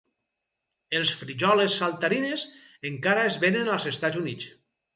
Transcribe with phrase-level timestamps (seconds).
[0.99, 2.47] Els "Frijoles saltarines"
[2.93, 4.53] encara es venen als Estats Units.